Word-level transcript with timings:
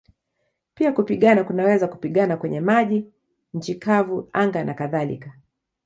Pia 0.73 0.91
kupigana 0.91 1.43
kunaweza 1.43 1.87
kupigana 1.87 2.37
kwenye 2.37 2.61
maji, 2.61 3.05
nchi 3.53 3.75
kavu, 3.75 4.29
anga 4.33 4.63
nakadhalika. 4.63 5.33